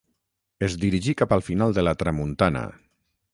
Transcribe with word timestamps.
Es 0.67 0.77
dirigí 0.83 1.15
cap 1.19 1.35
al 1.37 1.45
final 1.49 1.77
de 1.79 1.85
la 1.85 1.93
tramuntana. 2.01 2.65